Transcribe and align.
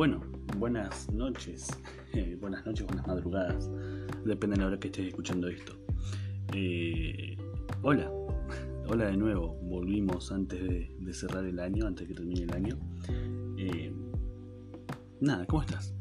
Bueno, 0.00 0.22
buenas 0.56 1.12
noches, 1.12 1.68
eh, 2.14 2.34
buenas 2.40 2.64
noches, 2.64 2.86
buenas 2.86 3.06
madrugadas, 3.06 3.70
depende 4.24 4.56
de 4.56 4.62
la 4.62 4.68
hora 4.68 4.80
que 4.80 4.88
estés 4.88 5.08
escuchando 5.08 5.46
esto. 5.46 5.74
Eh, 6.54 7.36
hola, 7.82 8.10
hola 8.88 9.08
de 9.08 9.18
nuevo, 9.18 9.58
volvimos 9.62 10.32
antes 10.32 10.58
de, 10.58 11.12
cerrar 11.12 11.44
el 11.44 11.60
año, 11.60 11.86
antes 11.86 12.08
que 12.08 12.14
termine 12.14 12.44
el 12.44 12.52
año. 12.54 12.78
Eh, 13.58 13.92
nada, 15.20 15.44
¿cómo 15.44 15.64
estás? 15.64 15.92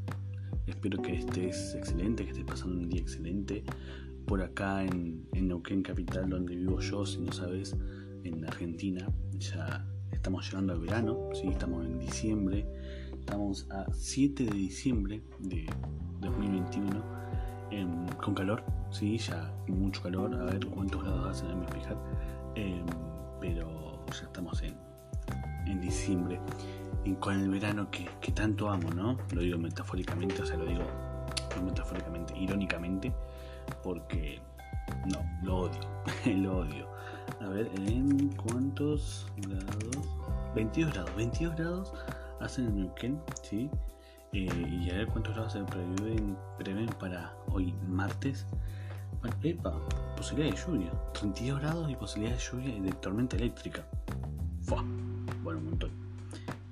Espero 0.65 1.01
que 1.01 1.15
estés 1.15 1.75
excelente, 1.75 2.23
que 2.23 2.29
estés 2.29 2.45
pasando 2.45 2.79
un 2.79 2.87
día 2.87 3.01
excelente. 3.01 3.65
Por 4.25 4.41
acá 4.41 4.81
en, 4.81 5.27
en 5.33 5.49
Neuquén 5.49 5.83
Capital, 5.83 6.29
donde 6.29 6.55
vivo 6.55 6.79
yo, 6.79 7.05
si 7.05 7.19
no 7.19 7.33
sabes, 7.33 7.75
en 8.23 8.45
Argentina, 8.45 9.09
ya 9.37 9.85
estamos 10.13 10.45
llegando 10.45 10.71
al 10.71 10.79
verano, 10.79 11.19
¿sí? 11.33 11.49
estamos 11.49 11.85
en 11.85 11.99
diciembre 11.99 12.65
Estamos 13.29 13.67
a 13.69 13.85
7 13.93 14.43
de 14.43 14.57
diciembre 14.57 15.21
de 15.37 15.67
2021 16.19 16.89
em, 17.69 18.07
con 18.17 18.33
calor, 18.33 18.63
sí, 18.89 19.19
ya 19.19 19.53
mucho 19.67 20.01
calor. 20.01 20.33
A 20.33 20.45
ver 20.45 20.65
cuántos 20.65 21.03
grados 21.03 21.27
hace, 21.27 21.45
déjame 21.45 21.67
fijar. 21.67 21.97
Em, 22.55 22.83
pero 23.39 24.03
ya 24.07 24.23
estamos 24.23 24.63
en, 24.63 24.75
en 25.67 25.79
diciembre 25.79 26.39
con 27.19 27.39
el 27.39 27.49
verano 27.49 27.91
que, 27.91 28.09
tanto 28.31 28.67
amo, 28.67 28.89
¿no? 28.95 29.15
Lo 29.31 29.41
digo 29.41 29.59
metafóricamente, 29.59 30.41
o 30.41 30.45
sea, 30.47 30.57
lo 30.57 30.65
digo 30.65 30.85
metafóricamente, 31.63 32.35
irónicamente, 32.35 33.13
porque 33.83 34.41
no, 35.05 35.23
lo 35.43 35.57
odio, 35.59 35.81
lo 36.25 36.57
odio. 36.61 36.87
A 37.41 37.47
ver, 37.49 37.69
¿en 37.75 38.29
cuántos 38.29 39.27
grados? 39.37 40.17
22 40.55 40.93
grados, 40.93 41.15
22 41.15 41.55
grados 41.55 41.93
hacen 42.41 42.67
en 42.67 42.75
Neuquén, 42.77 43.19
¿sí? 43.43 43.69
Eh, 44.31 44.81
y 44.83 44.89
a 44.91 44.93
ver 44.93 45.07
cuántos 45.07 45.33
grados 45.33 45.53
se 45.53 45.63
prevén, 45.63 46.37
prevén 46.57 46.89
para 46.99 47.33
hoy 47.47 47.73
martes. 47.87 48.45
Bueno, 49.21 49.35
epa, 49.43 49.73
posibilidad 50.15 50.55
de 50.55 50.61
lluvia. 50.61 50.91
32 51.13 51.59
grados 51.59 51.91
y 51.91 51.95
posibilidad 51.95 52.37
de 52.37 52.43
lluvia 52.43 52.75
y 52.75 52.79
de 52.79 52.91
tormenta 52.93 53.35
eléctrica. 53.37 53.85
Fua. 54.61 54.83
Bueno, 55.43 55.59
un 55.59 55.65
montón. 55.65 55.91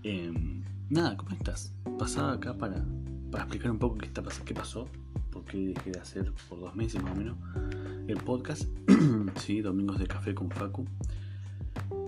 Em, 0.04 0.64
nada, 0.90 1.18
¿cómo 1.18 1.32
estás? 1.32 1.74
Pasaba 1.98 2.34
acá 2.34 2.54
para, 2.56 2.86
para 3.32 3.44
explicar 3.44 3.72
un 3.72 3.80
poco 3.80 3.98
qué, 3.98 4.06
está, 4.06 4.24
qué 4.46 4.54
pasó, 4.54 4.88
por 5.32 5.44
qué 5.46 5.74
dejé 5.74 5.92
de 5.92 6.00
hacer 6.00 6.32
por 6.48 6.60
dos 6.60 6.76
meses 6.76 7.02
más 7.02 7.14
o 7.14 7.16
menos 7.16 7.38
el 8.08 8.18
podcast. 8.18 8.64
sí, 9.36 9.62
Domingos 9.62 10.00
de 10.00 10.08
Café 10.08 10.34
con 10.34 10.50
Facu. 10.50 10.86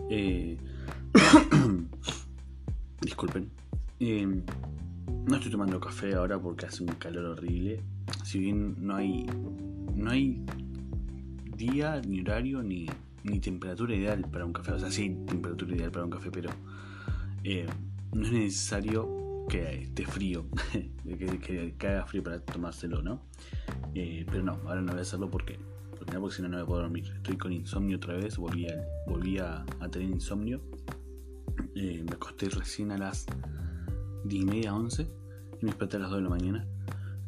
Eh, 0.10 0.58
disculpen. 3.02 3.50
Em, 4.00 4.44
no 5.28 5.36
estoy 5.36 5.52
tomando 5.52 5.80
café 5.80 6.16
ahora 6.16 6.40
porque 6.40 6.66
hace 6.66 6.84
un 6.84 6.90
calor 6.94 7.26
horrible. 7.26 7.82
Si 8.24 8.40
bien 8.40 8.76
no 8.80 8.96
hay. 8.96 9.26
no 9.96 10.12
hay 10.12 10.44
día, 11.56 12.02
ni 12.08 12.22
horario, 12.22 12.64
ni, 12.64 12.88
ni 13.24 13.40
temperatura 13.40 13.94
ideal 13.96 14.22
para 14.32 14.46
un 14.46 14.54
café. 14.54 14.72
O 14.74 14.80
sea, 14.80 14.92
sí 14.92 15.04
hay 15.04 15.26
temperatura 15.26 15.76
ideal 15.76 15.92
para 15.92 16.06
un 16.06 16.12
café, 16.12 16.32
pero 16.32 16.50
eh, 17.44 17.68
no 18.14 18.26
es 18.26 18.32
necesario 18.32 19.46
que 19.50 19.82
esté 19.82 20.06
frío, 20.06 20.46
que, 21.04 21.74
que, 21.78 21.88
haga 21.88 22.06
frío 22.06 22.24
para 22.24 22.40
tomárselo, 22.40 23.02
¿no? 23.02 23.22
Eh, 23.96 24.26
pero 24.30 24.44
no, 24.44 24.54
ahora 24.66 24.82
no 24.82 24.92
voy 24.92 25.00
a 25.00 25.02
hacerlo 25.02 25.30
porque, 25.30 25.58
porque, 25.98 26.36
si 26.36 26.42
no, 26.42 26.50
no 26.50 26.58
voy 26.58 26.64
a 26.64 26.68
poder 26.68 26.84
dormir. 26.84 27.14
Estoy 27.16 27.36
con 27.36 27.52
insomnio 27.52 27.98
otra 27.98 28.16
vez, 28.16 28.38
volví 28.38 28.68
a, 28.68 28.86
volví 29.08 29.38
a 29.40 29.66
tener 29.92 30.10
insomnio 30.10 30.62
eh, 31.76 32.04
me 32.04 32.14
acosté 32.14 32.50
recién 32.50 32.92
a 32.92 32.98
las 32.98 33.26
10 34.26 34.44
y 34.44 34.46
media, 34.46 34.76
11 34.76 35.04
y 35.04 35.66
me 35.66 35.72
desperté 35.72 35.98
a 35.98 36.00
las 36.02 36.10
2 36.10 36.20
de 36.20 36.24
la 36.24 36.30
mañana. 36.30 36.68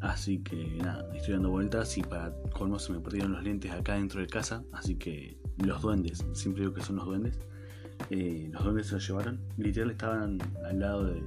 Así 0.01 0.39
que 0.39 0.77
nada, 0.77 1.07
estoy 1.15 1.35
dando 1.35 1.51
vueltas 1.51 1.95
y 1.97 2.01
para 2.01 2.33
colmo 2.53 2.79
se 2.79 2.91
me 2.91 2.99
perdieron 2.99 3.33
los 3.33 3.43
lentes 3.43 3.71
acá 3.71 3.95
dentro 3.95 4.19
de 4.19 4.27
casa. 4.27 4.63
Así 4.71 4.95
que 4.95 5.37
los 5.57 5.81
duendes, 5.81 6.25
siempre 6.33 6.63
digo 6.63 6.73
que 6.73 6.81
son 6.81 6.95
los 6.95 7.05
duendes. 7.05 7.37
Eh, 8.09 8.49
los 8.51 8.63
duendes 8.63 8.87
se 8.87 8.95
los 8.95 9.07
llevaron. 9.07 9.39
Literal 9.57 9.91
estaban 9.91 10.39
al 10.65 10.79
lado 10.79 11.05
de, 11.05 11.21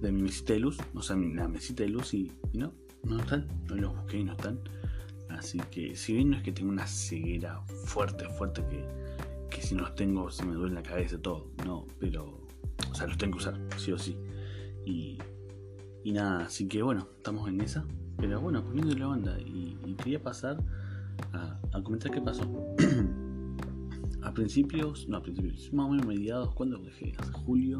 de 0.00 0.12
mi 0.12 0.22
mesita 0.22 0.54
de 0.54 0.60
luz, 0.60 0.78
o 0.94 1.02
sea, 1.02 1.16
la 1.16 1.46
mesita 1.46 1.82
de 1.82 1.90
luz 1.90 2.14
y, 2.14 2.32
no, 2.54 2.72
no 3.04 3.18
están. 3.20 3.46
No 3.68 3.76
los 3.76 3.94
busqué 3.94 4.18
y 4.18 4.24
no 4.24 4.32
están. 4.32 4.58
Así 5.28 5.58
que 5.70 5.94
si 5.94 6.14
bien 6.14 6.30
no 6.30 6.36
es 6.38 6.42
que 6.42 6.52
tengo 6.52 6.70
una 6.70 6.86
ceguera 6.86 7.60
fuerte, 7.84 8.28
fuerte 8.30 8.64
que 8.68 8.84
que 9.50 9.62
si 9.62 9.74
no 9.74 9.82
los 9.82 9.94
tengo 9.94 10.30
se 10.30 10.44
me 10.44 10.54
duele 10.54 10.74
la 10.74 10.82
cabeza 10.82 11.18
todo, 11.20 11.50
no, 11.66 11.86
pero, 11.98 12.46
o 12.90 12.94
sea, 12.94 13.06
los 13.06 13.18
tengo 13.18 13.36
que 13.36 13.38
usar, 13.38 13.60
sí 13.76 13.92
o 13.92 13.98
sí. 13.98 14.16
Y, 14.86 15.18
y 16.04 16.12
nada, 16.12 16.46
así 16.46 16.66
que 16.68 16.82
bueno, 16.82 17.08
estamos 17.18 17.48
en 17.48 17.60
esa, 17.60 17.84
pero 18.16 18.40
bueno, 18.40 18.64
poniendo 18.64 18.94
la 18.96 19.08
onda 19.08 19.38
y, 19.40 19.76
quería 19.98 20.22
pasar 20.22 20.62
a, 21.32 21.82
comentar 21.82 22.10
qué 22.10 22.20
pasó. 22.20 22.42
a 24.22 24.32
principios, 24.32 25.08
no, 25.08 25.18
a 25.18 25.22
principios, 25.22 25.72
más 25.72 25.86
o 25.86 25.90
menos 25.90 26.06
mediados, 26.06 26.54
¿cuándo 26.54 26.78
dejé? 26.78 27.12
Hace 27.18 27.32
julio, 27.32 27.78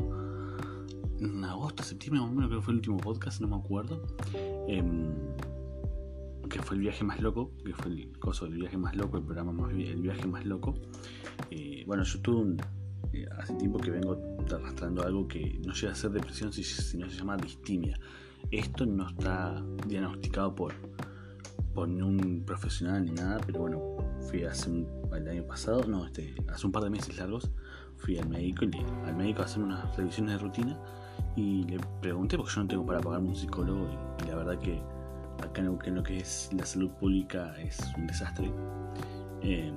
agosto, 1.45 1.83
septiembre, 1.83 2.21
más 2.21 2.31
o 2.31 2.35
menos 2.35 2.49
creo 2.49 2.61
que 2.61 2.65
fue 2.65 2.73
el 2.73 2.79
último 2.79 2.97
podcast, 2.99 3.41
no 3.41 3.49
me 3.49 3.57
acuerdo. 3.57 4.03
Em, 4.69 5.13
que 6.51 6.61
fue 6.61 6.77
el 6.77 6.83
viaje 6.83 7.05
más 7.05 7.21
loco, 7.21 7.53
que 7.65 7.73
fue 7.73 7.93
el 7.93 8.19
coso 8.19 8.45
del 8.45 8.57
viaje 8.57 8.77
más 8.77 8.95
loco, 8.95 9.17
el 9.17 9.25
programa 9.25 9.53
más 9.53 9.73
el 9.73 10.03
viaje 10.03 10.27
más 10.27 10.45
loco. 10.45 10.75
Eh, 11.51 11.85
bueno, 11.87 12.03
yo 12.03 12.21
tuve 12.21 12.57
eh, 13.13 13.27
hace 13.39 13.55
tiempo 13.55 13.79
que 13.79 13.91
vengo 13.91 14.21
arrastrando 14.53 15.03
algo 15.03 15.27
que 15.27 15.59
no 15.65 15.73
llega 15.73 15.93
a 15.93 15.95
ser 15.95 16.11
depresión, 16.11 16.53
sino 16.53 17.09
se 17.09 17.17
llama 17.17 17.37
distimia. 17.37 17.99
Esto 18.51 18.85
no 18.85 19.09
está 19.09 19.63
diagnosticado 19.87 20.55
por, 20.55 20.75
por 21.75 21.89
un 21.89 22.43
profesional 22.45 23.05
ni 23.05 23.13
nada, 23.13 23.41
pero 23.47 23.61
bueno, 23.61 23.97
fui 24.29 24.45
hace 24.45 24.71
un, 24.71 24.87
el 25.15 25.29
año 25.29 25.47
pasado, 25.47 25.85
no, 25.87 26.07
este, 26.07 26.35
hace 26.49 26.67
un 26.67 26.73
par 26.73 26.85
de 26.85 26.91
meses 26.91 27.17
largos, 27.17 27.51
fui 27.97 28.19
al 28.19 28.29
médico 28.29 28.65
y 28.65 28.71
al 29.07 29.17
médico 29.17 29.43
a 29.43 29.45
hacer 29.45 29.63
unas 29.63 29.97
revisiones 29.97 30.35
de 30.35 30.39
rutina 30.39 30.79
y 31.37 31.65
le 31.65 31.79
pregunté 32.01 32.37
porque 32.37 32.53
yo 32.55 32.63
no 32.63 32.69
tengo 32.69 32.87
para 32.87 33.01
pagarme 33.01 33.29
un 33.29 33.37
psicólogo 33.37 33.89
y, 34.21 34.27
la 34.27 34.37
verdad 34.37 34.59
que 34.59 34.83
acá 35.43 35.61
en 35.61 35.95
lo 35.95 36.03
que 36.03 36.19
es 36.19 36.51
la 36.53 36.65
salud 36.65 36.91
pública 36.91 37.55
es 37.59 37.79
un 37.97 38.07
desastre. 38.07 38.51
Eh, 39.43 39.73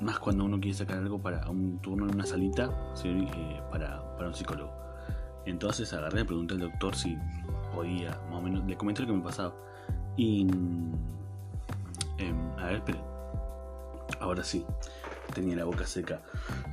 más 0.00 0.18
cuando 0.18 0.44
uno 0.44 0.58
quiere 0.58 0.76
sacar 0.76 0.98
algo 0.98 1.20
para 1.20 1.48
un 1.48 1.78
turno 1.78 2.06
en 2.08 2.14
una 2.14 2.26
salita 2.26 2.70
eh, 3.04 3.62
para, 3.70 4.02
un 4.18 4.34
psicólogo. 4.34 4.72
Entonces 5.44 5.92
agarré, 5.92 6.20
le 6.20 6.24
pregunté 6.24 6.54
al 6.54 6.60
doctor 6.60 6.94
si 6.94 7.16
podía, 7.74 8.10
más 8.30 8.38
o 8.38 8.42
menos, 8.42 8.64
le 8.66 8.76
comenté 8.76 9.02
lo 9.02 9.08
que 9.08 9.14
me 9.14 9.22
pasaba. 9.22 9.54
Y. 10.16 10.42
Em, 12.18 12.36
a 12.58 12.66
ver, 12.66 12.82
pero. 12.84 12.98
Ahora 14.20 14.42
sí, 14.44 14.64
tenía 15.34 15.56
la 15.56 15.64
boca 15.64 15.86
seca. 15.86 16.20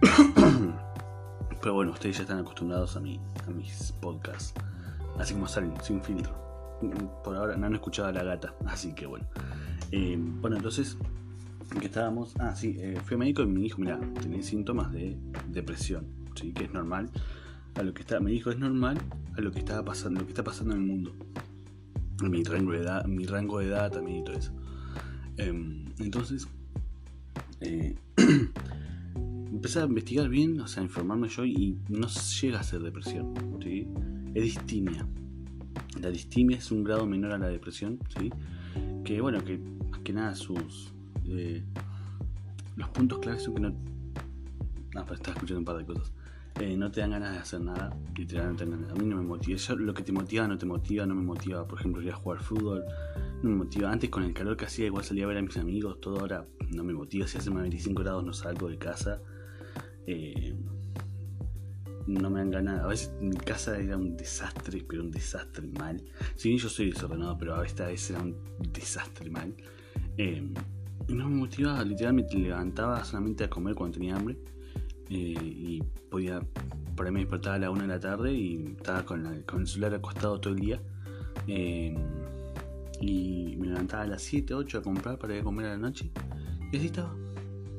pero 1.62 1.74
bueno, 1.74 1.92
ustedes 1.92 2.18
ya 2.18 2.24
están 2.24 2.40
acostumbrados 2.40 2.96
a, 2.98 3.00
mi, 3.00 3.20
a 3.48 3.52
mis 3.52 3.94
podcasts. 3.94 4.54
Así 5.18 5.34
como 5.34 5.48
salen, 5.48 5.74
sin 5.82 6.02
filtro. 6.02 6.47
Por 7.24 7.36
ahora 7.36 7.58
no 7.58 7.66
han 7.66 7.76
escuchado 7.76 8.08
a 8.10 8.12
la 8.12 8.24
gata, 8.24 8.54
así 8.66 8.94
que 8.94 9.06
bueno. 9.06 9.28
Em, 9.92 10.42
bueno, 10.42 10.58
entonces 10.58 10.98
que 11.80 11.88
estábamos, 11.88 12.34
ah, 12.40 12.56
sí, 12.56 12.78
eh, 12.80 12.98
fui 13.04 13.18
médico 13.18 13.44
y 13.44 13.48
me 13.48 13.60
dijo, 13.60 13.80
mira, 13.80 14.00
tenés 14.22 14.46
síntomas 14.48 14.92
de 14.92 15.18
depresión, 15.50 16.08
¿sí? 16.36 16.54
que 16.54 16.66
es 16.66 16.74
normal. 16.74 17.10
A 17.76 17.84
lo 17.84 17.94
que 17.94 18.02
está, 18.02 18.20
me 18.20 18.32
dijo, 18.32 18.50
es 18.50 18.58
normal 18.58 18.98
a 19.38 19.42
lo 19.42 19.52
que 19.52 19.60
estaba 19.60 19.84
pasando, 19.86 20.22
lo 20.22 20.26
que 20.26 20.32
está 20.32 20.44
pasando 20.44 20.74
en 20.74 20.82
el 20.82 20.88
mundo. 20.88 21.16
Mi 22.24 22.44
rango 22.44 22.72
de 22.72 22.80
edad, 22.80 23.06
mi 23.06 23.26
rango 23.26 23.60
de 23.60 23.68
edad 23.68 23.92
también 23.92 24.20
y 24.20 24.24
todo 24.24 24.38
eso. 24.38 24.52
Em, 25.38 25.86
entonces, 26.00 26.48
eh, 27.62 27.96
empecé 29.52 29.82
a 29.82 29.86
investigar 29.86 30.28
bien, 30.30 30.60
o 30.60 30.68
sea, 30.68 30.82
a 30.82 30.86
informarme 30.86 31.28
yo 31.28 31.46
y 31.46 31.78
no 31.90 32.08
llega 32.42 32.60
a 32.60 32.64
ser 32.64 32.82
depresión, 32.82 33.34
¿sí? 33.62 33.88
Es 34.34 34.44
distimia. 34.44 35.08
La 36.02 36.10
distimia 36.10 36.58
es 36.58 36.72
un 36.72 36.84
grado 36.84 37.06
menor 37.06 37.34
a 37.34 37.38
la 37.38 37.48
depresión, 37.48 38.00
¿sí? 38.18 38.32
Que 39.04 39.22
bueno, 39.22 39.44
que 39.44 39.58
más 39.90 40.00
que 40.02 40.14
nada 40.14 40.36
sus, 40.36 40.94
los 42.76 42.90
puntos 42.90 43.20
claves 43.20 43.44
son 43.44 43.56
que 43.56 43.62
no. 43.62 43.70
No, 43.70 45.04
pero 45.04 45.16
estaba 45.16 45.36
escuchando 45.36 45.60
un 45.60 45.66
par 45.66 45.78
de 45.78 45.86
cosas. 45.86 46.12
Eh, 46.60 46.76
no 46.76 46.90
te 46.90 47.02
dan 47.02 47.12
ganas 47.12 47.34
de 47.34 47.38
hacer 47.38 47.62
nada, 47.62 47.96
literalmente 48.16 48.64
A 48.64 48.96
mí 48.96 49.06
no 49.06 49.18
me 49.18 49.24
motiva. 49.24 49.60
lo 49.78 49.94
que 49.94 50.02
te 50.02 50.12
motiva 50.12 50.48
no 50.48 50.58
te 50.58 50.66
motiva, 50.66 51.06
no 51.06 51.14
me 51.14 51.22
motiva, 51.22 51.68
por 51.68 51.80
ejemplo, 51.80 52.02
ir 52.02 52.12
a 52.12 52.16
jugar 52.16 52.42
fútbol. 52.42 52.84
No 53.44 53.50
me 53.50 53.56
motiva. 53.58 53.92
Antes 53.92 54.10
con 54.10 54.24
el 54.24 54.34
calor 54.34 54.58
que 54.58 54.66
hacía, 54.66 54.88
igual 54.88 55.04
salía 55.04 55.26
a 55.26 55.28
ver 55.28 55.38
a 55.38 55.42
mis 55.42 55.58
amigos, 55.58 56.02
todo 56.02 56.20
ahora 56.20 56.48
no 56.74 56.84
me 56.84 56.94
motiva. 56.94 57.28
Si 57.28 57.38
hace 57.38 57.50
más 57.52 57.58
de 57.58 57.70
25 57.70 58.02
grados 58.02 58.24
no 58.24 58.34
salgo 58.34 58.70
de 58.70 58.78
casa. 58.78 59.22
Eh, 60.08 60.56
no 62.08 62.30
me 62.30 62.40
dan 62.40 62.52
ganas. 62.52 62.84
A 62.84 62.88
veces 62.88 63.12
mi 63.22 63.36
casa 63.36 63.78
era 63.78 63.98
un 63.98 64.16
desastre, 64.16 64.84
pero 64.88 65.04
un 65.04 65.12
desastre 65.12 65.68
mal. 65.68 66.02
Si 66.36 66.50
bien 66.50 66.60
yo 66.60 66.70
soy 66.70 66.92
desordenado, 66.92 67.38
pero 67.38 67.56
a 67.56 67.62
veces 67.62 68.10
era 68.10 68.22
un 68.22 68.36
desastre 68.74 69.30
mal. 69.30 69.54
Eh, 70.18 70.50
no 71.10 71.30
me 71.30 71.36
motivaba, 71.36 71.84
literalmente 71.84 72.38
levantaba 72.38 73.04
solamente 73.04 73.44
a 73.44 73.50
comer 73.50 73.76
cuando 73.76 73.98
tenía 73.98 74.16
hambre. 74.16 74.38
y 75.10 75.82
podía, 76.10 76.42
por 76.96 77.06
ahí 77.06 77.12
me 77.12 77.20
despertaba 77.20 77.56
a 77.56 77.60
la 77.60 77.70
1 77.70 77.82
de 77.82 77.88
la 77.88 78.00
tarde 78.00 78.34
y 78.34 78.76
estaba 78.78 79.06
con, 79.06 79.26
el 79.26 79.68
celular 79.68 79.96
acostado 79.96 80.40
todo 80.40 80.54
el 80.54 80.60
día. 80.60 80.82
y 81.46 81.96
me 83.60 83.68
levantaba 83.68 84.04
a 84.04 84.08
las 84.08 84.22
7, 84.24 84.54
8 84.54 84.80
a 84.80 84.82
comprar 84.82 85.20
para 85.20 85.36
ir 85.36 85.42
a 85.42 85.44
comer 85.44 85.68
a 85.68 85.70
la 85.70 85.78
noche. 85.78 86.10
Y 86.72 86.78
así 86.78 86.88
estaba. 86.88 87.16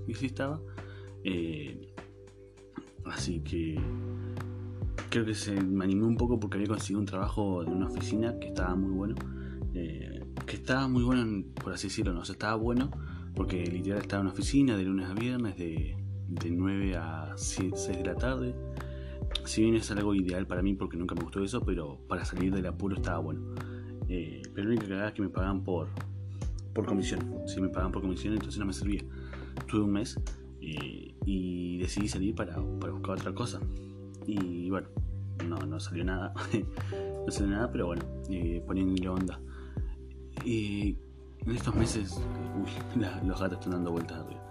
Y 0.07 0.13
así 0.13 0.27
estaba. 0.27 0.61
Así 3.11 3.41
que 3.41 3.81
creo 5.11 5.25
que 5.25 5.35
se 5.35 5.61
me 5.61 5.85
animé 5.85 6.05
un 6.05 6.17
poco 6.17 6.39
porque 6.39 6.57
había 6.57 6.69
conseguido 6.69 7.01
un 7.01 7.07
trabajo 7.07 7.63
en 7.63 7.71
una 7.71 7.87
oficina 7.87 8.39
que 8.39 8.49
estaba 8.49 8.75
muy 8.75 8.91
bueno. 8.91 9.15
Eh, 9.75 10.25
que 10.47 10.57
estaba 10.57 10.89
muy 10.89 11.03
bueno, 11.03 11.45
por 11.63 11.73
así 11.73 11.89
decirlo, 11.89 12.13
no, 12.13 12.21
o 12.21 12.25
sea, 12.25 12.33
estaba 12.33 12.55
bueno 12.57 12.91
porque 13.35 13.65
literal 13.67 14.01
estaba 14.01 14.21
en 14.21 14.27
una 14.27 14.33
oficina 14.33 14.77
de 14.77 14.85
lunes 14.85 15.09
a 15.09 15.15
viernes 15.15 15.57
de, 15.57 15.97
de 16.29 16.51
9 16.51 16.97
a 16.97 17.33
6 17.37 17.89
de 17.89 18.05
la 18.05 18.17
tarde. 18.17 18.55
Si 19.45 19.63
bien 19.63 19.77
es 19.77 19.91
algo 19.91 20.15
ideal 20.15 20.47
para 20.47 20.63
mí 20.63 20.75
porque 20.75 20.97
nunca 20.97 21.15
me 21.15 21.23
gustó 21.23 21.43
eso, 21.45 21.61
pero 21.61 22.01
para 22.09 22.25
salir 22.25 22.53
del 22.53 22.67
apuro 22.67 22.97
estaba 22.97 23.19
bueno. 23.19 23.55
Eh, 24.09 24.43
pero 24.55 24.67
lo 24.67 24.73
único 24.73 24.89
que 24.89 25.07
es 25.07 25.13
que 25.13 25.23
me 25.23 25.29
pagaban 25.29 25.63
por, 25.63 25.89
por 26.73 26.87
comisión. 26.87 27.43
Si 27.47 27.61
me 27.61 27.69
pagaban 27.69 27.93
por 27.93 28.03
comisión, 28.03 28.35
entonces 28.35 28.59
no 28.59 28.67
me 28.67 28.73
servía. 28.73 29.03
Tuve 29.67 29.83
un 29.83 29.93
mes 29.93 30.19
eh, 30.61 31.15
y 31.25 31.79
decidí 31.79 32.09
salir 32.09 32.35
para, 32.35 32.55
para 32.81 32.93
buscar 32.93 33.17
otra 33.19 33.35
cosa. 33.35 33.61
Y 34.27 34.71
bueno, 34.71 34.89
no, 35.47 35.59
no 35.59 35.81
salió 35.81 36.05
nada. 36.05 36.33
no 37.27 37.31
salió 37.31 37.51
nada, 37.51 37.71
pero 37.71 37.87
bueno, 37.87 38.03
eh, 38.31 38.63
poniéndole 38.67 39.09
onda. 39.09 39.41
Y 40.45 40.97
en 41.47 41.51
estos 41.51 41.75
meses, 41.75 42.21
uy, 42.61 43.01
los 43.27 43.41
gatos 43.41 43.59
están 43.59 43.73
dando 43.73 43.93
vueltas 43.93 44.19
arriba. 44.19 44.43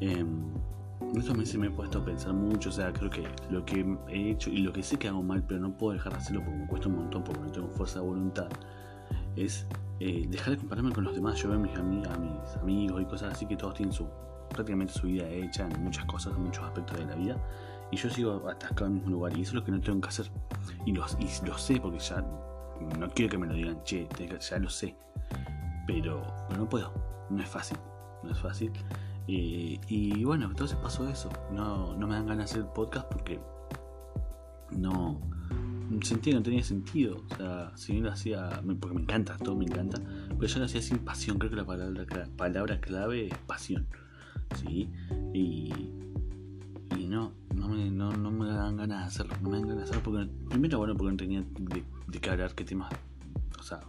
Em, 0.00 0.52
en 1.00 1.16
estos 1.18 1.36
meses 1.36 1.56
me 1.56 1.66
he 1.66 1.70
puesto 1.70 1.98
a 1.98 2.04
pensar 2.04 2.32
mucho, 2.32 2.70
o 2.70 2.72
sea, 2.72 2.92
creo 2.92 3.10
que 3.10 3.28
lo 3.50 3.64
que 3.64 3.84
he 4.08 4.30
hecho 4.30 4.50
y 4.50 4.58
lo 4.58 4.72
que 4.72 4.82
sé 4.82 4.98
que 4.98 5.08
hago 5.08 5.22
mal, 5.22 5.44
pero 5.46 5.60
no 5.60 5.76
puedo 5.76 5.92
dejar 5.92 6.12
de 6.12 6.18
hacerlo 6.18 6.42
porque 6.42 6.58
me 6.58 6.66
cuesta 6.66 6.88
un 6.88 6.96
montón, 6.96 7.24
porque 7.24 7.40
no 7.40 7.52
tengo 7.52 7.68
fuerza 7.68 8.00
de 8.00 8.06
voluntad, 8.06 8.48
es 9.36 9.66
eh, 10.00 10.26
dejar 10.28 10.54
de 10.54 10.58
compararme 10.58 10.92
con 10.92 11.04
los 11.04 11.14
demás. 11.14 11.38
Yo 11.40 11.48
veo 11.48 11.58
a 11.58 11.60
mis, 11.60 11.76
a 11.76 11.82
mis 11.82 12.56
amigos 12.60 13.02
y 13.02 13.04
cosas 13.04 13.34
así 13.34 13.46
que 13.46 13.56
todos 13.56 13.74
tienen 13.74 13.92
su 13.92 14.08
prácticamente 14.52 14.92
su 14.92 15.06
vida 15.06 15.28
hecha 15.28 15.68
en 15.68 15.82
muchas 15.82 16.04
cosas, 16.06 16.34
en 16.34 16.44
muchos 16.44 16.64
aspectos 16.64 16.98
de 16.98 17.06
la 17.06 17.14
vida 17.14 17.36
y 17.90 17.96
yo 17.96 18.08
sigo 18.08 18.48
atascado 18.48 18.86
en 18.86 18.92
el 18.92 18.98
mismo 19.00 19.10
lugar. 19.10 19.36
Y 19.36 19.42
eso 19.42 19.50
es 19.50 19.54
lo 19.54 19.64
que 19.64 19.70
no 19.70 19.80
tengo 19.80 20.00
que 20.00 20.08
hacer. 20.08 20.30
Y 20.86 20.92
lo, 20.92 21.04
lo 21.44 21.58
sé 21.58 21.78
porque 21.80 21.98
ya 21.98 22.24
no 22.98 23.10
quiero 23.10 23.30
que 23.30 23.38
me 23.38 23.46
lo 23.46 23.52
digan, 23.52 23.82
che, 23.84 24.08
ya 24.50 24.58
lo 24.58 24.70
sé. 24.70 24.96
Pero, 25.86 26.22
no 26.56 26.68
puedo. 26.68 26.92
No 27.28 27.42
es 27.42 27.48
fácil. 27.48 27.76
No 28.22 28.30
es 28.30 28.38
fácil. 28.38 28.72
y 29.26 30.24
bueno, 30.24 30.46
entonces 30.46 30.78
pasó 30.78 31.06
eso. 31.08 31.28
No, 31.52 31.94
no 31.94 32.06
me 32.06 32.14
dan 32.14 32.26
ganas 32.26 32.52
de 32.52 32.60
hacer 32.60 32.72
podcast 32.72 33.06
porque 33.12 33.38
no 34.70 35.20
sentía 36.00 36.32
que 36.32 36.38
no 36.38 36.42
tenía 36.42 36.62
sentido. 36.62 37.22
O 37.30 37.36
sea, 37.36 37.72
si 37.76 37.92
bien 37.92 38.04
lo 38.04 38.12
hacía, 38.12 38.62
porque 38.80 38.94
me 38.94 39.02
encanta, 39.02 39.36
todo 39.36 39.54
me 39.56 39.64
encanta, 39.64 40.00
pero 40.28 40.46
yo 40.46 40.58
lo 40.58 40.64
hacía 40.64 40.82
sin 40.82 40.98
pasión. 40.98 41.38
Creo 41.38 41.50
que 41.50 41.56
la 41.56 41.66
palabra, 41.66 42.06
palabra 42.36 42.80
clave 42.80 43.28
es 43.28 43.38
pasión. 43.46 43.86
¿Sí? 44.56 44.90
Y, 45.32 45.72
y 46.98 47.06
no, 47.06 47.32
no 47.54 47.68
me, 47.68 47.90
no, 47.90 48.12
no 48.12 48.30
me 48.30 48.48
dan 48.48 48.76
ganas 48.76 49.00
de 49.00 49.06
hacerlo. 49.06 49.34
No 49.42 49.50
me 49.50 49.58
dan 49.58 49.68
ganas 49.68 49.76
de 49.76 49.82
hacerlo 49.84 50.02
porque, 50.02 50.30
primero, 50.48 50.78
bueno, 50.78 50.94
porque 50.94 51.10
no 51.10 51.16
tenía 51.16 51.40
de, 51.42 51.84
de 52.06 52.20
qué 52.20 52.30
hablar, 52.30 52.54
qué 52.54 52.64
tema, 52.64 52.88
o 53.58 53.62
sea, 53.62 53.80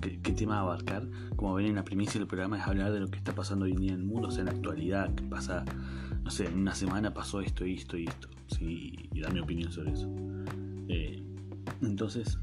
qué, 0.00 0.32
tema 0.32 0.60
abarcar. 0.60 1.08
Como 1.36 1.54
ven 1.54 1.66
en 1.66 1.74
la 1.76 1.84
primicia 1.84 2.18
del 2.18 2.28
programa 2.28 2.58
es 2.58 2.66
hablar 2.66 2.92
de 2.92 3.00
lo 3.00 3.08
que 3.08 3.18
está 3.18 3.34
pasando 3.34 3.64
hoy 3.64 3.72
en 3.72 3.80
día 3.80 3.92
en 3.92 4.00
el 4.00 4.06
mundo, 4.06 4.28
o 4.28 4.30
sea, 4.30 4.40
en 4.40 4.46
la 4.46 4.52
actualidad, 4.52 5.14
que 5.14 5.24
pasa, 5.24 5.64
no 6.22 6.30
sé, 6.30 6.46
en 6.46 6.58
una 6.58 6.74
semana 6.74 7.12
pasó 7.12 7.40
esto 7.40 7.66
y 7.66 7.74
esto 7.74 7.96
y 7.96 8.06
esto, 8.06 8.28
¿sí? 8.46 9.08
y 9.12 9.20
dar 9.20 9.32
mi 9.32 9.40
opinión 9.40 9.72
sobre 9.72 9.92
eso. 9.92 10.08
Eh, 10.88 11.22
entonces, 11.82 12.38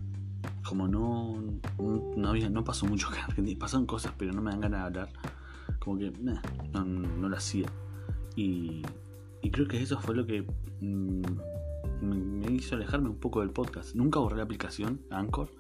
como 0.63 0.87
no, 0.87 1.41
no, 2.17 2.29
había, 2.29 2.49
no 2.49 2.63
pasó 2.63 2.85
mucho 2.85 3.09
que 3.09 3.19
Argentina, 3.19 3.57
pasaron 3.59 3.85
cosas, 3.85 4.13
pero 4.17 4.33
no 4.33 4.41
me 4.41 4.51
dan 4.51 4.61
ganas 4.61 4.81
de 4.81 4.85
hablar, 4.85 5.09
como 5.85 5.99
que, 5.99 6.11
no, 6.19 6.83
no 6.83 7.29
lo 7.29 7.37
hacía. 7.37 7.67
Y 8.35 8.81
y 9.45 9.51
creo 9.51 9.67
que 9.67 9.79
eso 9.79 9.99
fue 9.99 10.15
lo 10.15 10.25
que 10.25 10.43
mm, 10.81 11.21
me 12.01 12.51
hizo 12.51 12.73
alejarme 12.73 13.09
un 13.09 13.19
poco 13.19 13.41
del 13.41 13.51
podcast. 13.51 13.93
Nunca 13.93 14.19
borré 14.19 14.37
la 14.37 14.43
aplicación 14.43 15.01
Anchor, 15.11 15.51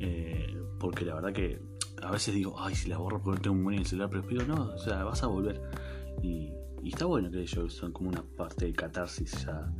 eh, 0.00 0.60
porque 0.80 1.04
la 1.04 1.14
verdad 1.14 1.32
que 1.32 1.62
a 2.02 2.10
veces 2.10 2.34
digo, 2.34 2.56
ay, 2.58 2.74
si 2.74 2.88
la 2.88 2.98
borro 2.98 3.22
porque 3.22 3.40
tengo 3.40 3.54
un 3.54 3.62
buen 3.62 3.74
en 3.74 3.82
el 3.82 3.86
celular, 3.86 4.10
pero 4.10 4.22
digo, 4.26 4.42
no, 4.48 4.64
o 4.74 4.78
sea, 4.78 5.04
vas 5.04 5.22
a 5.22 5.28
volver. 5.28 5.62
Y, 6.24 6.50
está 6.84 7.04
bueno 7.04 7.30
que 7.30 7.40
ellos 7.40 7.72
son 7.72 7.92
como 7.92 8.08
una 8.08 8.24
parte 8.36 8.66
de 8.66 8.72
catarsis 8.72 9.46
ya 9.46 9.72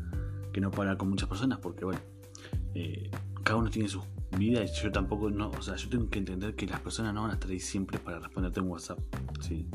que 0.53 0.61
no 0.61 0.70
puedo 0.70 0.82
hablar 0.82 0.97
con 0.97 1.11
muchas 1.11 1.29
personas, 1.29 1.59
porque 1.59 1.85
bueno, 1.85 2.00
eh, 2.73 3.11
cada 3.43 3.59
uno 3.59 3.69
tiene 3.69 3.88
su 3.88 4.00
vida 4.36 4.64
y 4.64 4.69
yo 4.69 4.90
tampoco, 4.92 5.31
no, 5.31 5.50
o 5.50 5.62
sea, 5.62 5.76
yo 5.76 5.88
tengo 5.88 6.08
que 6.08 6.19
entender 6.19 6.54
que 6.54 6.66
las 6.66 6.81
personas 6.81 7.14
no 7.14 7.22
van 7.22 7.32
a 7.32 7.34
estar 7.34 7.50
ahí 7.50 7.60
siempre 7.60 7.98
para 7.98 8.19
responderte 8.19 8.60
en 8.60 8.69
WhatsApp, 8.69 8.98
¿sí? 9.40 9.66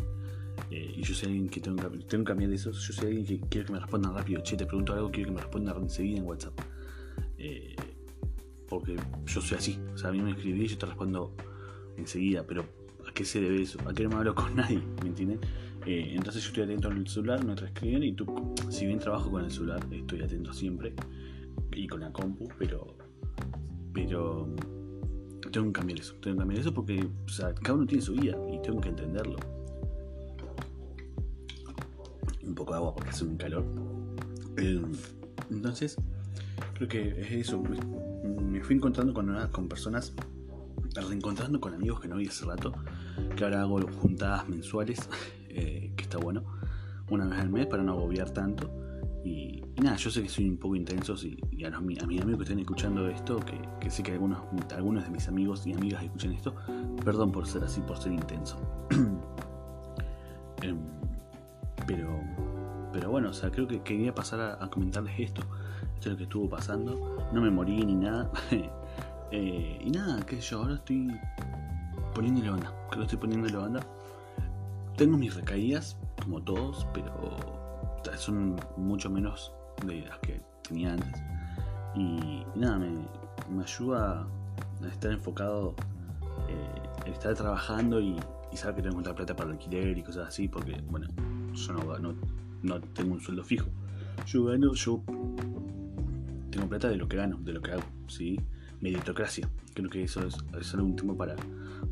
Eh, 0.72 0.96
y 0.98 1.02
yo 1.02 1.14
soy 1.16 1.30
alguien 1.30 1.50
que 1.50 1.60
tengo, 1.60 1.90
tengo 2.08 2.24
que 2.24 2.28
cambiar 2.28 2.50
de 2.50 2.56
eso. 2.56 2.72
Yo 2.72 2.94
soy 2.94 3.08
alguien 3.08 3.26
que 3.26 3.40
quiere 3.48 3.66
que 3.66 3.74
me 3.74 3.80
respondan 3.80 4.14
rápido. 4.14 4.42
Che, 4.42 4.56
te 4.56 4.66
pregunto 4.66 4.94
algo, 4.94 5.10
quiero 5.12 5.30
que 5.30 5.36
me 5.36 5.42
respondan 5.42 5.78
enseguida 5.78 6.20
en 6.20 6.26
WhatsApp. 6.26 6.60
Eh, 7.38 7.76
porque 8.68 8.96
yo 9.26 9.42
soy 9.42 9.58
así. 9.58 9.80
O 9.94 9.98
sea, 9.98 10.10
a 10.10 10.14
mí 10.14 10.22
me 10.22 10.32
escribí 10.32 10.64
y 10.64 10.68
yo 10.68 10.78
te 10.78 10.86
respondo 10.86 11.34
enseguida. 11.98 12.46
Pero 12.46 12.66
¿a 13.08 13.14
qué 13.14 13.26
se 13.26 13.42
debe 13.42 13.62
eso? 13.62 13.80
¿A 13.88 13.94
qué 13.94 14.04
no 14.04 14.10
me 14.10 14.16
hablo 14.18 14.36
con 14.36 14.56
nadie? 14.56 14.82
¿Me 15.02 15.10
entienden? 15.10 15.40
Eh, 15.86 16.14
entonces 16.16 16.44
yo 16.44 16.50
estoy 16.50 16.64
atento 16.64 16.90
al 16.90 17.08
celular 17.08 17.44
mientras 17.44 17.72
escriben 17.72 18.04
y 18.04 18.14
tú, 18.14 18.54
si 18.70 18.86
bien 18.86 19.00
trabajo 19.00 19.32
con 19.32 19.44
el 19.44 19.52
celular, 19.52 19.80
estoy 19.92 20.22
atento 20.22 20.54
siempre. 20.54 20.94
Y 21.72 21.88
con 21.88 22.02
la 22.02 22.12
compu, 22.12 22.48
pero... 22.58 22.99
Pero... 23.94 24.48
Tengo 25.52 25.68
que 25.68 25.72
cambiar 25.72 26.00
eso. 26.00 26.14
Tengo 26.22 26.36
que 26.36 26.40
cambiar 26.42 26.62
eso 26.62 26.74
porque 26.74 27.08
cada 27.64 27.74
uno 27.74 27.86
tiene 27.88 28.04
su 28.04 28.14
vida 28.14 28.38
y 28.54 28.62
tengo 28.62 28.80
que 28.82 28.90
entenderlo 28.90 29.38
un 32.50 32.56
poco 32.56 32.74
de 32.74 32.78
agua 32.78 32.94
porque 32.94 33.10
hace 33.10 33.24
un 33.24 33.38
calor. 33.38 33.64
Eh, 34.58 34.82
entonces, 35.50 35.98
creo 36.74 36.88
que 36.88 37.22
es 37.22 37.32
eso. 37.32 37.62
Me 38.24 38.62
fui 38.62 38.76
encontrando 38.76 39.14
con, 39.14 39.48
con 39.52 39.70
personas, 39.70 40.14
reencontrando 40.94 41.62
con 41.62 41.74
amigos 41.74 42.02
que 42.02 42.08
no 42.08 42.18
vi 42.18 42.28
hace 42.28 42.46
rato, 42.46 42.74
que 43.36 43.44
ahora 43.44 43.62
hago 43.62 43.82
juntadas 44.02 44.48
mensuales, 44.50 45.10
eh, 45.50 45.92
que 45.96 46.04
está 46.04 46.18
bueno, 46.18 46.44
una 47.10 47.26
vez 47.26 47.40
al 47.40 47.50
mes 47.50 47.68
para 47.68 47.84
no 47.84 47.94
agobiar 47.94 48.32
tanto. 48.32 48.70
Y, 49.30 49.64
nada, 49.82 49.96
yo 49.96 50.10
sé 50.10 50.24
que 50.24 50.30
soy 50.30 50.50
un 50.50 50.58
poco 50.58 50.76
intenso 50.76 51.14
y, 51.52 51.64
a, 51.64 51.80
mis 51.80 52.02
amigos 52.02 52.38
que 52.38 52.44
estén 52.44 52.60
escuchando 52.60 53.08
esto, 53.08 53.40
que, 53.40 53.62
que, 53.80 53.92
sé 53.92 54.02
que 54.02 54.14
algunos, 54.14 54.40
algunos 54.76 55.04
de 55.04 55.12
mis 55.12 55.28
amigos 55.28 55.68
y 55.68 55.74
amigas 55.74 56.04
escuchan 56.04 56.34
esto, 56.34 56.56
perdón 57.06 57.32
por 57.32 57.46
ser 57.46 57.64
así, 57.64 57.80
por 57.82 57.98
ser 57.98 58.14
intenso. 58.14 58.58
Em, 60.62 60.78
pero, 61.88 62.10
pero 62.92 63.10
bueno, 63.12 63.30
o 63.30 63.34
sea, 63.34 63.50
creo 63.50 63.66
que 63.66 63.82
quería 63.82 64.14
pasar 64.14 64.58
a, 64.62 64.70
comentarles 64.70 65.18
esto. 65.18 65.42
Esto 65.96 66.10
es 66.10 66.12
lo 66.12 66.18
que 66.18 66.24
estuvo 66.24 66.50
pasando. 66.50 67.30
No 67.32 67.42
me 67.42 67.50
morí 67.50 67.86
ni 67.86 67.96
nada. 67.96 68.32
Eh, 69.32 69.80
y 69.86 69.92
nada, 69.92 70.26
qué 70.26 70.38
sé 70.38 70.42
yo, 70.42 70.58
ahora 70.58 70.74
estoy 70.74 71.08
poniéndole 72.16 72.50
onda. 72.50 72.74
Creo 72.90 73.02
que 73.02 73.04
estoy 73.04 73.20
poniéndole 73.20 73.56
onda. 73.58 73.80
Tengo 74.98 75.20
mis 75.20 75.36
recaídas, 75.36 75.98
como 76.20 76.42
todos, 76.42 76.88
pero 76.96 77.49
son 78.20 78.56
mucho 78.78 79.10
menos 79.10 79.54
de 79.86 80.02
las 80.02 80.20
que 80.20 80.42
tenía 80.68 80.94
antes. 80.94 81.22
Y, 81.96 82.44
nada, 82.56 82.78
me, 82.78 83.64
ayuda 83.64 84.28
a 84.84 84.88
estar 84.88 85.12
enfocado, 85.12 85.76
eh, 86.48 87.10
estar 87.10 87.34
trabajando 87.34 88.00
y, 88.00 88.16
y 88.52 88.58
saber 88.58 88.76
que 88.76 88.82
tengo 88.82 88.96
que 88.96 89.00
encontrar 89.00 89.16
plata 89.16 89.36
para 89.36 89.50
el 89.50 89.56
alquiler 89.56 89.98
y 89.98 90.04
cosas 90.04 90.28
así, 90.28 90.48
porque, 90.48 90.80
bueno, 90.90 91.08
yo 91.54 91.74
no, 91.74 92.16
no, 92.64 92.82
tengo 92.82 93.14
un 93.14 93.22
sueldo 93.22 93.44
fijo. 93.44 93.70
Yo 94.26 94.46
gano, 94.46 94.74
yo 94.74 95.02
tengo 96.52 96.68
plata 96.68 96.90
de 96.90 96.98
lo 96.98 97.08
que 97.08 97.18
gano, 97.18 97.38
de 97.42 97.54
lo 97.54 97.62
que 97.62 97.72
hago, 97.72 97.84
¿sí? 98.08 98.40
Meritocracia, 98.82 99.50
creo 99.74 99.90
que 99.90 100.04
eso 100.04 100.26
es, 100.26 100.38
es 100.60 100.74
un 100.74 100.82
último 100.82 101.18
para, 101.18 101.36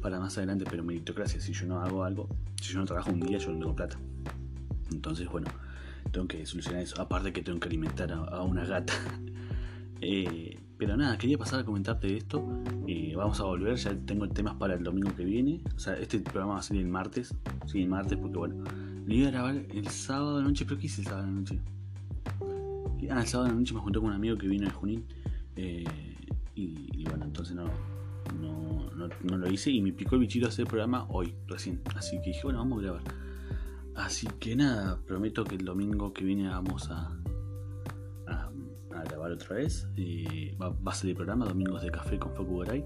para 0.01 0.19
más 0.19 0.37
adelante, 0.37 0.65
pero 0.69 0.83
meritocracia, 0.83 1.41
si 1.41 1.53
yo 1.53 1.65
no 1.67 1.81
hago 1.81 2.03
algo, 2.03 2.29
si 2.61 2.73
yo 2.73 2.79
no 2.79 2.85
trabajo 2.85 3.11
un 3.11 3.19
día, 3.19 3.37
yo 3.37 3.51
no 3.51 3.59
tengo 3.59 3.75
plata. 3.75 3.97
Entonces, 4.91 5.27
bueno, 5.27 5.47
tengo 6.09 6.27
que 6.27 6.45
solucionar 6.45 6.81
eso. 6.81 7.01
Aparte 7.01 7.33
que 7.33 7.41
tengo 7.41 7.59
que 7.59 7.67
alimentar 7.67 8.11
a, 8.11 8.41
una 8.41 8.65
gata. 8.65 8.93
Eh, 9.99 10.59
pero 10.77 10.95
nada, 10.95 11.17
quería 11.17 11.39
pasar 11.39 11.61
a 11.61 11.63
comentarte 11.65 12.15
esto. 12.15 12.47
Eh, 12.85 13.13
vamos 13.15 13.39
a 13.39 13.45
volver, 13.45 13.75
ya 13.77 13.95
tengo 13.95 14.29
temas 14.29 14.53
para 14.53 14.75
el 14.75 14.83
domingo 14.83 15.09
que 15.15 15.25
viene. 15.25 15.61
O 15.75 15.79
sea, 15.79 15.95
este 15.95 16.19
programa 16.19 16.53
va 16.53 16.59
a 16.59 16.61
ser 16.61 16.77
el 16.77 16.87
martes. 16.87 17.33
Sí, 17.65 17.81
el 17.81 17.89
martes, 17.89 18.15
porque 18.19 18.37
bueno, 18.37 18.63
le 19.07 19.15
iba 19.15 19.29
a 19.29 19.31
grabar 19.31 19.55
el 19.55 19.87
sábado 19.87 20.37
de 20.37 20.43
noche, 20.43 20.65
pero 20.65 20.79
¿qué 20.79 20.85
hice 20.85 21.01
el 21.01 21.07
sábado 21.07 21.25
de 21.25 21.31
noche? 21.31 21.59
Ah, 23.09 23.21
el 23.21 23.27
sábado 23.27 23.49
de 23.49 23.55
noche 23.55 23.73
me 23.73 23.79
junté 23.79 23.99
con 23.99 24.09
un 24.09 24.15
amigo 24.15 24.37
que 24.37 24.47
vino 24.47 24.65
de 24.65 24.71
Junín. 24.71 25.05
Eh, 25.55 25.83
y, 26.55 27.03
bueno, 27.05 27.25
entonces 27.25 27.55
no, 27.55 27.65
no, 28.39 29.37
lo 29.37 29.51
hice 29.51 29.71
y 29.71 29.81
me 29.81 29.93
picó 29.93 30.15
el 30.15 30.21
bichito 30.21 30.47
hacer 30.47 30.63
el 30.63 30.67
programa 30.67 31.05
hoy, 31.09 31.33
recién. 31.47 31.81
Así 31.95 32.17
que 32.21 32.31
dije, 32.31 32.41
bueno, 32.43 32.59
vamos 32.59 32.79
a 32.79 32.81
grabar. 32.83 33.01
Así 33.97 34.27
que 34.39 34.55
nada, 34.55 34.99
prometo 35.05 35.43
que 35.43 35.55
el 35.55 35.65
domingo 35.65 36.13
que 36.13 36.23
viene 36.23 36.47
vamos 36.47 36.89
a, 36.89 37.17
a 38.97 39.03
grabar 39.03 39.31
otra 39.31 39.55
vez. 39.55 39.87
Eh, 39.95 40.55
va, 40.61 40.75
a 40.85 40.95
salir 40.95 41.11
el 41.11 41.17
programa 41.17 41.45
Domingos 41.45 41.81
de 41.81 41.91
Café 41.91 42.17
con 42.17 42.33
Facu 42.33 42.59
Garay. 42.59 42.83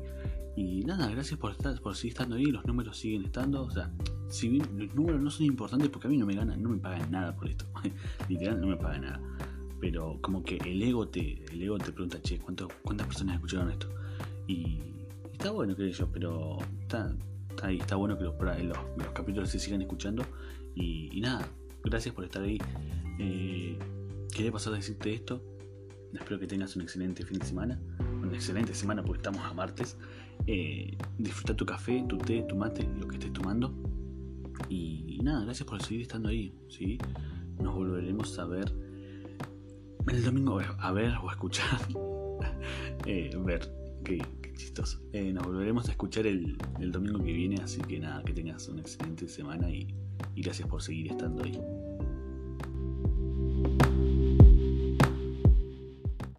Y 0.56 0.84
nada, 0.84 1.10
gracias 1.10 1.40
por 1.40 1.52
estar, 1.52 1.80
por 1.82 1.96
seguir 1.96 2.14
estando 2.14 2.36
ahí. 2.36 2.46
Los 2.46 2.66
números 2.66 2.98
siguen 2.98 3.26
estando. 3.26 3.64
O 3.64 3.72
sea, 3.72 3.92
si 4.28 4.60
los 4.60 4.94
números 4.96 5.22
no 5.22 5.30
son 5.30 5.46
importantes 5.46 5.90
porque 5.90 6.08
a 6.08 6.12
mí 6.12 6.18
no 6.18 6.26
me 6.26 6.36
ganan, 6.36 6.62
no 6.62 6.70
me 6.70 6.78
pagan 6.78 7.10
nada 7.12 7.36
por 7.36 7.48
esto. 7.48 7.66
Literal, 8.30 8.60
no 8.60 8.68
me 8.68 8.78
pagan 8.78 9.02
nada. 9.02 9.22
Pero 9.80 10.20
como 10.22 10.44
que 10.44 10.58
el 10.58 10.82
ego 10.84 11.08
te, 11.08 11.44
el 11.52 11.62
ego 11.62 11.78
te 11.78 11.92
pregunta, 11.92 12.22
che, 12.22 12.40
¿cuántas 12.40 13.08
personas 13.08 13.36
escucharon 13.36 13.72
esto? 13.72 13.88
Y, 14.48 14.80
está 15.32 15.52
bueno, 15.52 15.76
creo 15.76 15.90
yo, 15.90 16.12
pero 16.12 16.58
está, 16.82 17.12
ahí, 17.64 17.80
está 17.80 17.96
bueno 17.96 18.16
que 18.16 18.26
los, 18.26 18.36
los, 18.38 19.08
capítulos 19.14 19.50
se 19.50 19.58
sigan 19.58 19.82
escuchando. 19.82 20.24
Y, 20.76 21.20
nada, 21.22 21.48
gracias 21.84 22.14
por 22.14 22.24
estar 22.24 22.44
ahí. 22.44 22.58
Eh, 23.20 23.78
quería 24.34 24.52
pasar 24.52 24.74
a 24.74 24.78
decirte 24.78 25.14
esto. 25.14 25.44
Espero 26.14 26.40
que 26.40 26.48
tengas 26.48 26.76
un 26.76 26.82
excelente 26.82 27.26
fin 27.26 27.40
de 27.40 27.46
semana. 27.46 27.80
Una 28.00 28.34
excelente 28.34 28.74
semana 28.74 29.04
porque 29.04 29.20
estamos 29.20 29.42
a 29.42 29.54
martes. 29.54 29.98
Eh, 30.48 30.98
disfruta 31.18 31.56
tu 31.56 31.66
café, 31.66 32.04
tu 32.08 32.18
té, 32.18 32.44
tu 32.48 32.56
mate, 32.56 32.88
lo 33.00 33.08
que 33.08 33.16
estés 33.16 33.34
tomando. 33.34 33.74
Y, 34.70 35.20
nada, 35.24 35.46
gracias 35.46 35.68
por 35.68 35.82
seguir 35.82 36.02
estando 36.02 36.30
ahí. 36.30 36.54
¿sí? 36.68 36.98
Nos 37.60 37.76
volveremos 37.76 38.38
a 38.40 38.46
ver 38.46 38.74
el 40.08 40.24
domingo, 40.24 40.60
a 40.60 40.92
ver 40.92 41.14
o 41.22 41.30
a 41.30 41.34
escuchar. 41.34 41.80
eh, 43.06 43.32
ver, 43.44 43.72
qué, 44.04 44.22
chistoso. 44.54 45.02
Eh, 45.14 45.32
nos 45.34 45.46
volveremos 45.46 45.88
a 45.88 45.92
escuchar 45.92 46.28
el, 46.28 46.58
el, 46.80 46.92
domingo 46.92 47.24
que 47.24 47.34
viene. 47.34 47.62
Así 47.62 47.82
que 47.82 48.00
nada, 48.00 48.24
que 48.24 48.34
tengas 48.34 48.68
una 48.68 48.82
excelente 48.82 49.28
semana 49.28 49.70
y, 49.70 49.88
y 50.36 50.42
gracias 50.42 50.68
por 50.68 50.82
seguir 50.82 51.12
estando 51.12 51.44
ahí. 51.44 51.60